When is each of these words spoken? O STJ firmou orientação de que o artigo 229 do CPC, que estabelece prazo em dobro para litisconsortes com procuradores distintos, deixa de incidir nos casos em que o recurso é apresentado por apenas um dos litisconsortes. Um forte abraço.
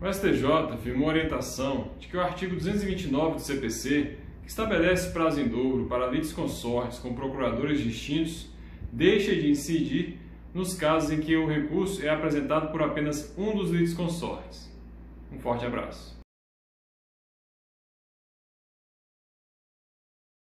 O 0.00 0.10
STJ 0.10 0.78
firmou 0.82 1.08
orientação 1.08 1.90
de 1.98 2.08
que 2.08 2.16
o 2.16 2.22
artigo 2.22 2.56
229 2.56 3.34
do 3.34 3.40
CPC, 3.42 4.16
que 4.42 4.48
estabelece 4.48 5.12
prazo 5.12 5.42
em 5.42 5.46
dobro 5.46 5.84
para 5.84 6.06
litisconsortes 6.06 6.98
com 6.98 7.12
procuradores 7.12 7.80
distintos, 7.80 8.48
deixa 8.90 9.34
de 9.34 9.50
incidir 9.50 10.18
nos 10.54 10.72
casos 10.72 11.10
em 11.10 11.20
que 11.20 11.36
o 11.36 11.46
recurso 11.46 12.02
é 12.02 12.08
apresentado 12.08 12.72
por 12.72 12.82
apenas 12.82 13.34
um 13.36 13.54
dos 13.54 13.70
litisconsortes. 13.70 14.74
Um 15.30 15.38
forte 15.38 15.66
abraço. 15.66 16.19